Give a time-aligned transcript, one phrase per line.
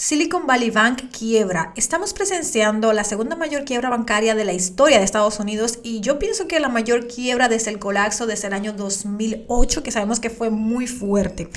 [0.00, 1.74] Silicon Valley Bank quiebra.
[1.76, 6.18] Estamos presenciando la segunda mayor quiebra bancaria de la historia de Estados Unidos y yo
[6.18, 10.30] pienso que la mayor quiebra desde el colapso desde el año 2008, que sabemos que
[10.30, 11.50] fue muy fuerte.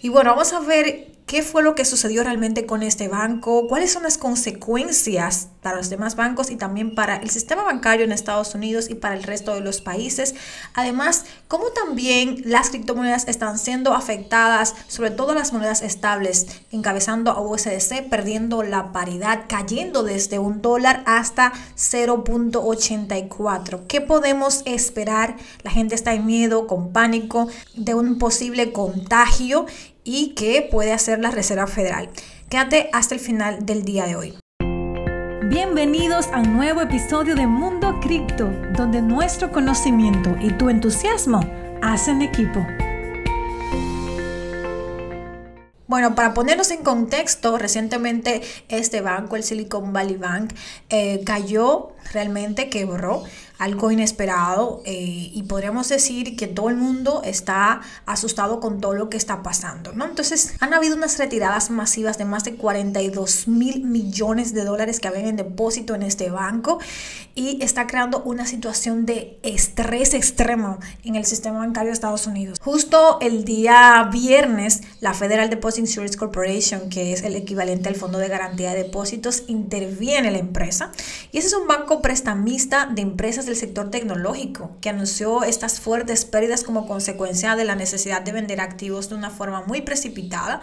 [0.00, 3.92] Y bueno, vamos a ver qué fue lo que sucedió realmente con este banco, cuáles
[3.92, 8.54] son las consecuencias para los demás bancos y también para el sistema bancario en Estados
[8.54, 10.34] Unidos y para el resto de los países.
[10.72, 17.42] Además, cómo también las criptomonedas están siendo afectadas, sobre todo las monedas estables, encabezando a
[17.42, 23.80] USDC, perdiendo la paridad, cayendo desde un dólar hasta 0.84.
[23.86, 25.36] ¿Qué podemos esperar?
[25.62, 29.66] La gente está en miedo, con pánico de un posible contagio
[30.08, 32.08] y qué puede hacer la Reserva Federal.
[32.48, 34.38] Quédate hasta el final del día de hoy.
[35.50, 41.40] Bienvenidos a un nuevo episodio de Mundo Cripto, donde nuestro conocimiento y tu entusiasmo
[41.82, 42.66] hacen equipo.
[45.88, 50.54] Bueno, para ponernos en contexto, recientemente este banco, el Silicon Valley Bank,
[50.88, 53.24] eh, cayó, realmente quebró
[53.58, 59.10] algo inesperado eh, y podríamos decir que todo el mundo está asustado con todo lo
[59.10, 60.04] que está pasando, ¿no?
[60.04, 65.08] Entonces han habido unas retiradas masivas de más de 42 mil millones de dólares que
[65.08, 66.78] habían en depósito en este banco
[67.34, 72.58] y está creando una situación de estrés extremo en el sistema bancario de Estados Unidos.
[72.60, 78.18] Justo el día viernes, la Federal Deposit Insurance Corporation, que es el equivalente al Fondo
[78.18, 80.92] de Garantía de Depósitos, interviene en la empresa
[81.32, 86.24] y ese es un banco prestamista de empresas del sector tecnológico, que anunció estas fuertes
[86.24, 90.60] pérdidas como consecuencia de la necesidad de vender activos de una forma muy precipitada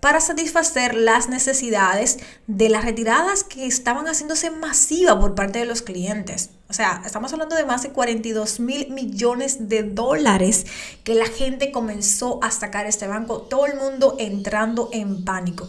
[0.00, 5.80] para satisfacer las necesidades de las retiradas que estaban haciéndose masivas por parte de los
[5.80, 6.50] clientes.
[6.74, 10.66] O sea, estamos hablando de más de 42 mil millones de dólares
[11.04, 15.68] que la gente comenzó a sacar este banco, todo el mundo entrando en pánico.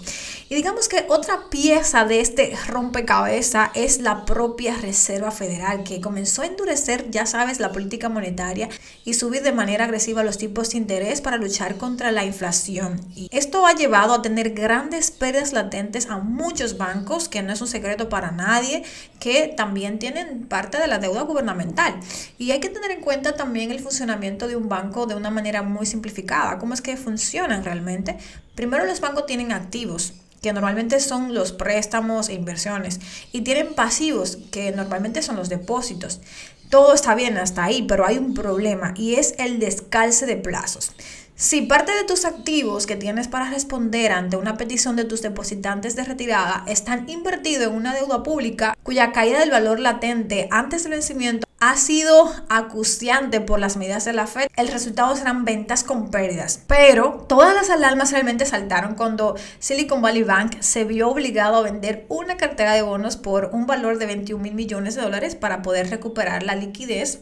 [0.49, 6.41] Y digamos que otra pieza de este rompecabezas es la propia Reserva Federal, que comenzó
[6.41, 8.69] a endurecer, ya sabes, la política monetaria
[9.03, 12.99] y subir de manera agresiva los tipos de interés para luchar contra la inflación.
[13.15, 17.61] Y esto ha llevado a tener grandes pérdidas latentes a muchos bancos, que no es
[17.61, 18.83] un secreto para nadie,
[19.25, 21.99] que también tienen parte de la deuda gubernamental.
[22.37, 25.63] Y hay que tener en cuenta también el funcionamiento de un banco de una manera
[25.63, 26.59] muy simplificada.
[26.59, 28.17] ¿Cómo es que funcionan realmente?
[28.53, 30.13] Primero los bancos tienen activos
[30.43, 32.99] que normalmente son los préstamos e inversiones,
[33.31, 36.21] y tienen pasivos, que normalmente son los depósitos.
[36.69, 40.91] Todo está bien hasta ahí, pero hay un problema y es el descalce de plazos.
[41.37, 45.97] Si parte de tus activos que tienes para responder ante una petición de tus depositantes
[45.97, 50.93] de retirada están invertidos en una deuda pública cuya caída del valor latente antes del
[50.93, 56.09] vencimiento ha sido acuciante por las medidas de la Fed, el resultado serán ventas con
[56.09, 56.61] pérdidas.
[56.67, 62.05] Pero todas las alarmas realmente saltaron cuando Silicon Valley Bank se vio obligado a vender
[62.07, 65.89] una cartera de bonos por un valor de 21 mil millones de dólares para poder
[65.89, 67.19] recuperar la liquidez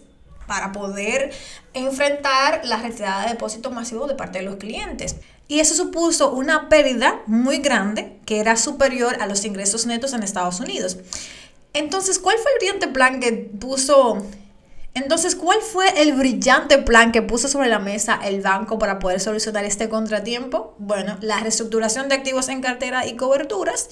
[0.48, 1.32] para poder
[1.74, 5.16] enfrentar la retirada de depósitos masivos de parte de los clientes.
[5.48, 10.24] Y eso supuso una pérdida muy grande que era superior a los ingresos netos en
[10.24, 10.98] Estados Unidos.
[11.74, 14.26] Entonces, ¿cuál fue el brillante plan que puso
[14.96, 19.20] entonces, ¿cuál fue el brillante plan que puso sobre la mesa el banco para poder
[19.20, 20.76] solucionar este contratiempo?
[20.78, 23.90] Bueno, la reestructuración de activos en cartera y coberturas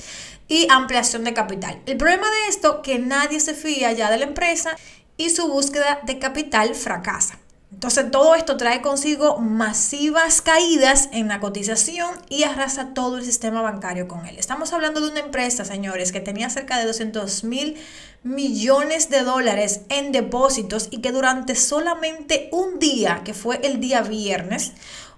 [0.47, 1.81] y ampliación de capital.
[1.87, 4.77] El problema de esto, que nadie se fía ya de la empresa
[5.21, 7.37] y su búsqueda de capital fracasa.
[7.71, 13.61] Entonces todo esto trae consigo masivas caídas en la cotización y arrasa todo el sistema
[13.61, 14.37] bancario con él.
[14.37, 17.77] Estamos hablando de una empresa, señores, que tenía cerca de 200 mil
[18.23, 24.01] millones de dólares en depósitos y que durante solamente un día, que fue el día
[24.01, 24.73] viernes,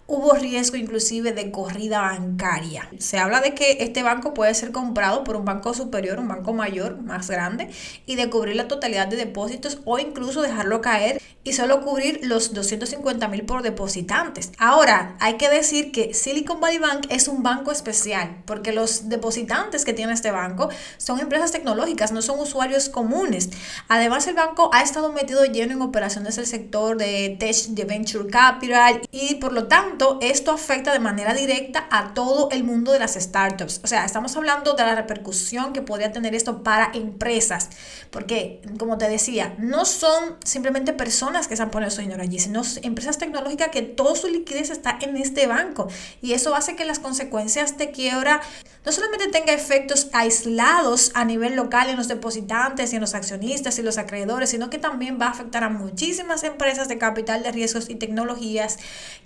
[0.07, 2.89] hubo riesgo inclusive de corrida bancaria.
[2.99, 6.53] Se habla de que este banco puede ser comprado por un banco superior, un banco
[6.53, 7.69] mayor, más grande,
[8.05, 12.53] y de cubrir la totalidad de depósitos o incluso dejarlo caer y solo cubrir los
[12.53, 14.51] 250 mil por depositantes.
[14.57, 19.83] Ahora, hay que decir que Silicon Valley Bank es un banco especial porque los depositantes
[19.85, 23.49] que tiene este banco son empresas tecnológicas, no son usuarios comunes.
[23.87, 28.29] Además, el banco ha estado metido lleno en operaciones del sector de tech, de venture
[28.29, 32.99] capital y por lo tanto esto afecta de manera directa a todo el mundo de
[32.99, 33.81] las startups.
[33.83, 37.69] O sea, estamos hablando de la repercusión que podría tener esto para empresas,
[38.09, 42.61] porque, como te decía, no son simplemente personas que han puesto su dinero allí, sino
[42.81, 45.87] empresas tecnológicas que toda su liquidez está en este banco.
[46.21, 48.41] Y eso hace que las consecuencias de quiebra
[48.85, 53.79] no solamente tenga efectos aislados a nivel local en los depositantes y en los accionistas
[53.79, 57.51] y los acreedores, sino que también va a afectar a muchísimas empresas de capital de
[57.51, 58.77] riesgos y tecnologías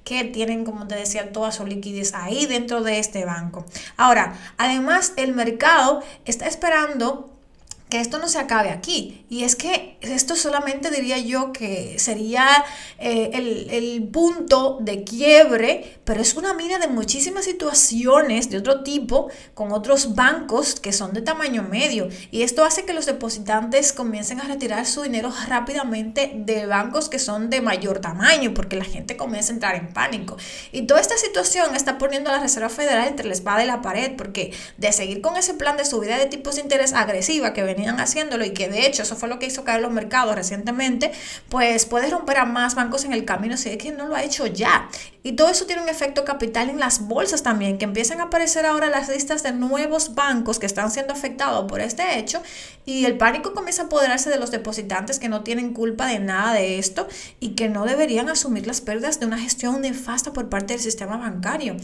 [0.03, 3.65] que tienen, como te decía, toda su liquidez ahí dentro de este banco.
[3.95, 7.36] Ahora, además, el mercado está esperando
[7.89, 9.25] que esto no se acabe aquí.
[9.29, 12.47] Y es que esto solamente diría yo que sería
[12.99, 19.29] eh, el, punto de quiebre, pero es una mina de muchísimas situaciones de otro tipo
[19.53, 22.07] con otros bancos que son de tamaño medio.
[22.31, 27.19] Y esto hace que los depositantes comiencen a retirar su dinero rápidamente de bancos que
[27.19, 30.37] son de mayor tamaño, porque la gente comienza a entrar en pánico.
[30.71, 33.81] Y toda esta situación está poniendo a la Reserva Federal entre la espada y la
[33.81, 37.63] pared, porque de seguir con ese plan de subida de tipos de interés agresiva que
[37.77, 41.11] venían haciéndolo y que de hecho eso fue lo que hizo caer los mercados recientemente,
[41.47, 44.23] pues puede romper a más bancos en el camino si es que no lo ha
[44.23, 44.89] hecho ya.
[45.21, 48.65] Y todo eso tiene un efecto capital en las bolsas también, que empiezan a aparecer
[48.65, 52.41] ahora las listas de nuevos bancos que están siendo afectados por este hecho
[52.85, 56.53] y el pánico comienza a apoderarse de los depositantes que no tienen culpa de nada
[56.53, 57.07] de esto
[57.39, 61.17] y que no deberían asumir las pérdidas de una gestión nefasta por parte del sistema
[61.17, 61.75] bancario.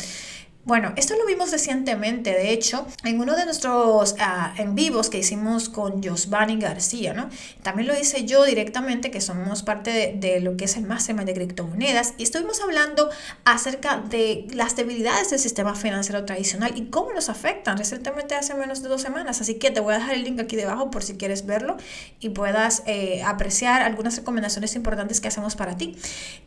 [0.66, 5.18] Bueno, esto lo vimos recientemente, de hecho, en uno de nuestros uh, en vivos que
[5.18, 7.30] hicimos con Josvani García, ¿no?
[7.64, 11.34] También lo hice yo directamente, que somos parte de, lo que es el Mastermind de
[11.34, 13.10] criptomonedas, y estuvimos hablando
[13.44, 18.82] acerca de las debilidades del sistema financiero tradicional y cómo nos afectan recientemente hace menos
[18.82, 19.42] de dos semanas.
[19.42, 21.76] Así que te voy a dejar el link aquí debajo por si quieres verlo
[22.22, 25.98] y puedas eh, apreciar algunas recomendaciones importantes que hacemos para ti.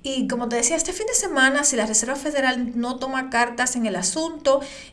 [0.03, 3.77] Y como te decía, este fin de semana, si la Reserva Federal no toma cartas
[3.77, 4.06] en el asunto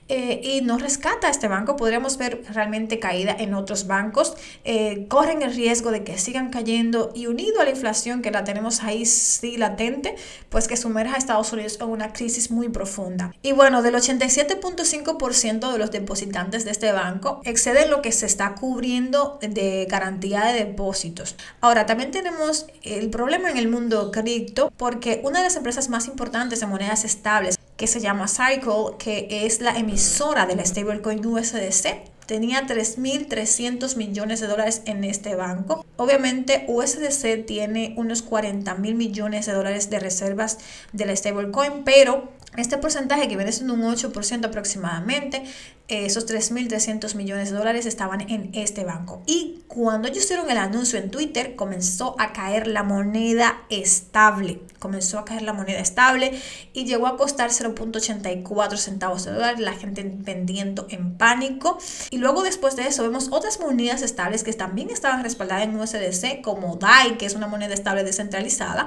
[0.09, 4.35] eh, y no rescata a este banco, podríamos ver realmente caída en otros bancos.
[4.63, 8.43] Eh, corren el riesgo de que sigan cayendo y unido a la inflación que la
[8.43, 10.15] tenemos ahí sí latente,
[10.49, 13.33] pues que sumerja a Estados Unidos en una crisis muy profunda.
[13.41, 18.55] Y bueno, del 87.5% de los depositantes de este banco exceden lo que se está
[18.55, 21.35] cubriendo de garantía de depósitos.
[21.61, 26.07] Ahora, también tenemos el problema en el mundo cripto porque una de las empresas más
[26.07, 31.25] importantes de monedas estables que se llama Cycle, que es la emisora de la stablecoin
[31.25, 32.11] USDC.
[32.25, 35.85] Tenía 3.300 millones de dólares en este banco.
[35.97, 40.59] Obviamente USDC tiene unos 40 mil millones de dólares de reservas
[40.93, 45.43] de la stablecoin, pero este porcentaje que viene siendo un 8% aproximadamente
[45.87, 49.21] esos 3.300 millones de dólares estaban en este banco.
[49.25, 54.61] Y cuando ellos hicieron el anuncio en Twitter, comenzó a caer la moneda estable.
[54.79, 56.39] Comenzó a caer la moneda estable
[56.73, 59.59] y llegó a costar 0.84 centavos de dólar.
[59.59, 61.77] La gente vendiendo en pánico.
[62.11, 66.41] Y luego después de eso vemos otras monedas estables que también estaban respaldadas en USDC,
[66.41, 68.85] como DAI, que es una moneda estable descentralizada,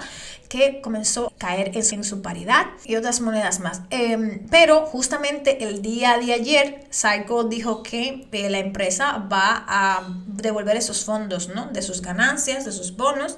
[0.48, 3.82] que comenzó a caer en su paridad y otras monedas más.
[3.90, 10.08] Em, pero justamente el día de ayer Psycho dijo que eh, la empresa va a
[10.26, 11.66] devolver esos fondos, ¿no?
[11.66, 13.36] De sus ganancias, de sus bonos,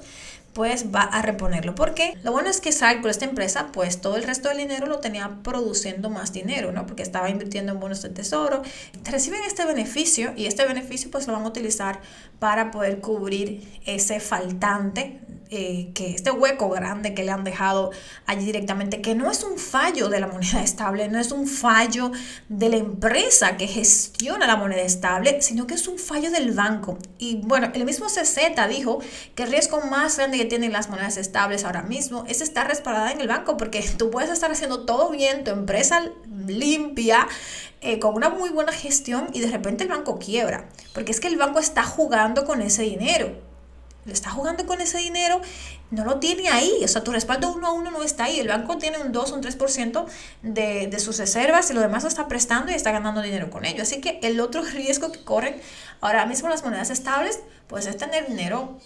[0.53, 1.75] pues va a reponerlo.
[1.75, 5.01] Porque lo bueno es que Psycho, esta empresa, pues todo el resto del dinero lo
[5.01, 6.87] tenía produciendo más dinero, ¿no?
[6.87, 8.63] Porque estaba invirtiendo en bonos de tesoro.
[9.03, 12.01] Reciben este beneficio y este beneficio pues lo van a utilizar
[12.39, 17.91] para poder cubrir ese faltante eh, que este hueco grande que le han dejado
[18.27, 22.13] allí directamente, que no es un fallo de la moneda estable, no es un fallo
[22.51, 26.99] de la empresa que gestiona la moneda estable, sino que es un fallo del banco.
[27.19, 28.99] Y bueno, el mismo CZ dijo
[29.35, 33.11] que el riesgo más grande que tienen las monedas estables ahora mismo es estar respaldada
[33.13, 36.03] en el banco, porque tú puedes estar haciendo todo bien, tu empresa
[36.47, 37.27] limpia,
[37.81, 41.29] eh, con una muy buena gestión y de repente el banco quiebra, porque es que
[41.29, 43.48] el banco está jugando con ese dinero
[44.05, 45.41] le está jugando con ese dinero,
[45.91, 46.73] no lo tiene ahí.
[46.83, 48.41] O sea, tu respaldo uno a uno no está ahí.
[48.41, 50.07] El banco tiene un 2 o un 3%
[50.43, 53.65] de, de sus reservas y lo demás lo está prestando y está ganando dinero con
[53.65, 53.83] ello.
[53.83, 55.61] Así que el otro riesgo que corren
[56.01, 58.79] ahora mismo las monedas estables, pues es tener dinero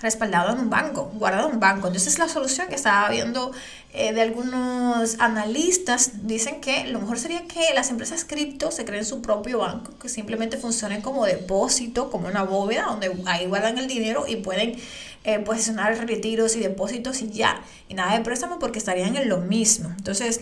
[0.00, 1.88] respaldado en un banco, guardado en un banco.
[1.88, 3.52] Entonces la solución que estaba viendo
[3.92, 9.04] eh, de algunos analistas dicen que lo mejor sería que las empresas cripto se creen
[9.04, 13.88] su propio banco, que simplemente funcionen como depósito, como una bóveda, donde ahí guardan el
[13.88, 14.76] dinero y pueden
[15.24, 17.62] eh, posicionar retiros y depósitos y ya.
[17.88, 19.90] Y nada de préstamo porque estarían en lo mismo.
[19.98, 20.40] Entonces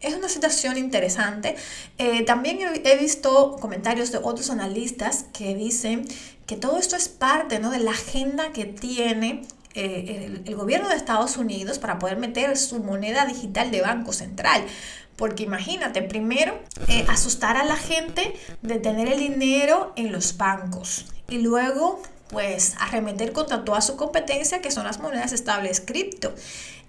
[0.00, 1.56] es una situación interesante.
[1.98, 6.06] Eh, también he, visto comentarios de otros analistas que dicen
[6.46, 7.70] que todo esto es parte ¿no?
[7.70, 9.42] de la agenda que tiene
[9.74, 14.64] eh, el, gobierno de Estados Unidos para poder meter su moneda digital de Banco Central.
[15.16, 21.06] Porque imagínate, primero, eh, asustar a la gente de tener el dinero en los bancos
[21.28, 26.34] y luego pues arremeter contra toda su competencia que son las monedas estables cripto.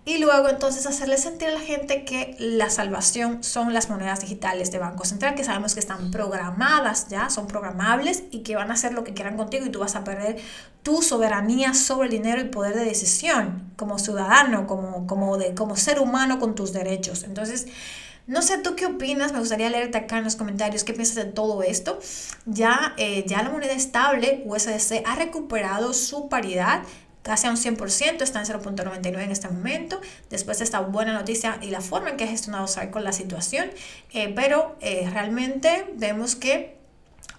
[0.07, 4.71] Y luego entonces hacerle sentir a la gente que la salvación son las monedas digitales
[4.71, 8.75] de Banco Central, que sabemos que están programadas ya, son programables y que van a
[8.75, 10.37] hacer lo que quieran contigo y tú vas a perder
[10.81, 15.75] tu soberanía sobre el dinero y poder de decisión como ciudadano, como, como, de, como
[15.75, 17.23] ser humano con tus derechos.
[17.23, 17.67] Entonces,
[18.27, 21.25] no sé tú qué opinas, me gustaría leerte acá en los comentarios qué piensas de
[21.25, 21.99] todo esto.
[22.45, 26.83] Ya, eh, ya la moneda estable USDC ha recuperado su paridad
[27.27, 31.59] casi a un 100%, está en 0.99 en este momento, después de esta buena noticia
[31.61, 33.69] y la forma en que ha gestionado con la situación,
[34.13, 36.77] eh, pero eh, realmente vemos que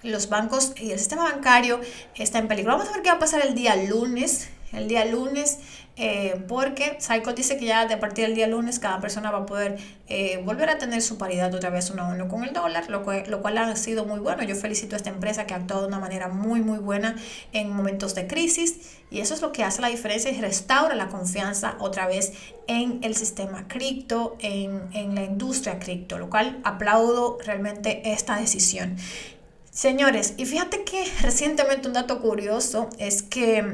[0.03, 1.81] los bancos y el sistema bancario
[2.15, 2.73] está en peligro.
[2.73, 4.51] Vamos a ver qué va a pasar el día lunes.
[4.73, 5.59] El día lunes
[6.01, 9.47] eh, porque Cycle dice que ya a partir del día lunes cada persona va a
[9.47, 12.89] poder eh, volver a tener su paridad otra vez uno a uno con el dólar,
[12.89, 14.45] lo cual, lo cual ha sido muy bueno.
[14.45, 17.17] Yo felicito a esta empresa que ha actuado de una manera muy, muy buena
[17.53, 21.09] en momentos de crisis y eso es lo que hace la diferencia y restaura la
[21.09, 22.33] confianza otra vez
[22.69, 28.97] en el sistema cripto, en, en la industria cripto, lo cual aplaudo realmente esta decisión.
[29.73, 33.65] Señores, y fíjate que recientemente un dato curioso es que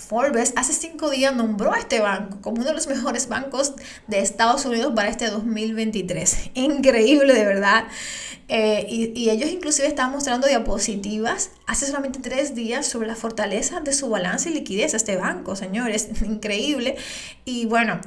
[0.00, 3.74] Forbes hace cinco días nombró a este banco como uno de los mejores bancos
[4.06, 6.50] de Estados Unidos para este 2023.
[6.54, 7.84] Increíble, de verdad.
[8.48, 13.78] Eh, y, y, ellos inclusive estaban mostrando diapositivas hace solamente tres días sobre la fortaleza
[13.78, 16.08] de su balance y liquidez de este banco, señores.
[16.24, 16.96] Increíble.
[17.44, 18.00] Y bueno,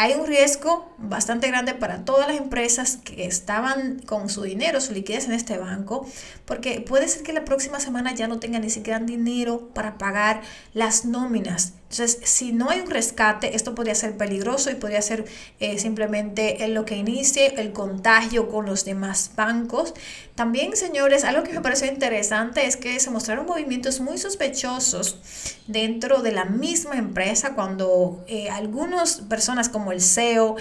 [0.00, 4.94] hay un riesgo bastante grande para todas las empresas que estaban con su dinero, su
[4.94, 6.06] liquidez en este banco,
[6.46, 10.40] porque puede ser que la próxima semana ya no tengan ni siquiera dinero para pagar
[10.72, 11.74] las nóminas.
[11.90, 15.24] Entonces, si no hay un rescate, esto podría ser peligroso y podría ser
[15.58, 19.92] eh, simplemente en lo que inicie el contagio con los demás bancos.
[20.36, 25.18] También, señores, algo que me pareció interesante es que se mostraron movimientos muy sospechosos
[25.66, 30.56] dentro de la misma empresa cuando eh, algunas personas como el CEO,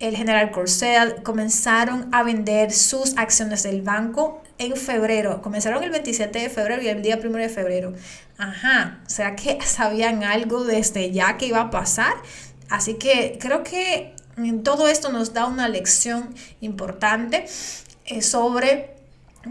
[0.00, 5.42] el general Corsell, comenzaron a vender sus acciones del banco en febrero.
[5.42, 7.92] Comenzaron el 27 de febrero y el día 1 de febrero.
[8.38, 12.14] Ajá, o sea que sabían algo desde ya que iba a pasar.
[12.70, 14.14] Así que creo que
[14.62, 17.46] todo esto nos da una lección importante
[18.06, 18.94] eh, sobre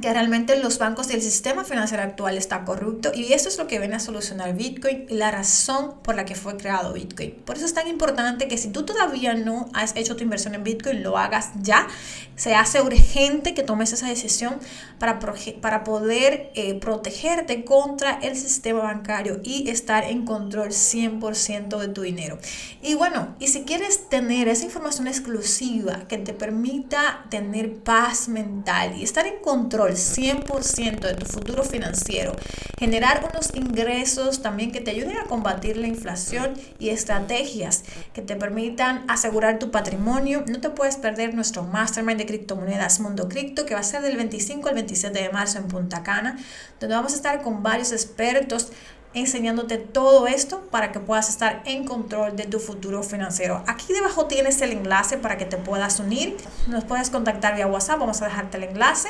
[0.02, 3.68] que realmente los bancos y el sistema financiero actual está corrupto y eso es lo
[3.68, 7.32] que viene a solucionar Bitcoin y la razón por la que fue creado Bitcoin.
[7.46, 10.64] Por eso es tan importante que si tú todavía no has hecho tu inversión en
[10.64, 11.88] Bitcoin, lo hagas ya.
[12.36, 14.60] Se hace urgente que tomes esa decisión
[14.98, 15.20] para,
[15.62, 22.02] para poder eh, protegerte contra el sistema bancario y estar en control 100% de tu
[22.02, 22.40] dinero.
[22.82, 28.98] Y bueno, y si quieres tener esa información exclusiva que te permita tener paz mental
[28.98, 32.36] y estar en control, 100% de tu futuro financiero,
[32.80, 38.36] generar unos ingresos también que te ayuden a combatir la inflación y estrategias que te
[38.36, 40.44] permitan asegurar tu patrimonio.
[40.48, 44.18] No te puedes perder nuestro mastermind de criptomonedas Mundo Cripto que va a ser del
[44.18, 46.38] 25 al 27 de marzo en Punta Cana,
[46.80, 48.72] donde vamos a estar con varios expertos
[49.14, 53.64] enseñándote todo esto para que puedas estar en control de tu futuro financiero.
[53.68, 56.36] Aquí debajo tienes el enlace para que te puedas unir.
[56.68, 59.10] Nos puedes contactar vía WhatsApp, vamos a dejarte el enlace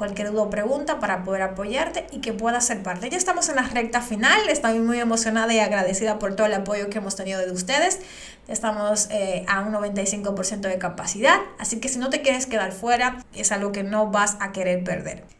[0.00, 3.10] cualquier duda o pregunta para poder apoyarte y que puedas ser parte.
[3.10, 6.88] Ya estamos en la recta final, estoy muy emocionada y agradecida por todo el apoyo
[6.88, 8.00] que hemos tenido de ustedes.
[8.48, 13.22] Estamos eh, a un 95% de capacidad, así que si no te quieres quedar fuera,
[13.34, 15.39] es algo que no vas a querer perder.